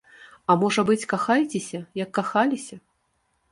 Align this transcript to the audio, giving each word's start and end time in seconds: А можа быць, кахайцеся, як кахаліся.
А 0.53 0.55
можа 0.63 0.83
быць, 0.87 1.09
кахайцеся, 1.11 1.83
як 2.03 2.09
кахаліся. 2.21 2.83